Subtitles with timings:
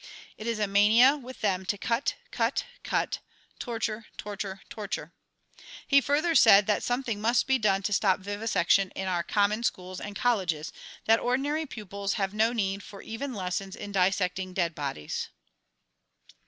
[0.35, 3.19] It is a mania with them to cut, cut, cut,
[3.59, 5.13] torture, torture, torture.
[5.87, 10.01] He further said that something must be done to stop vivisection in our common schools
[10.01, 10.73] and colleges;
[11.05, 15.29] that ordinary pupils have no need for even lessons in dissecting dead bodies.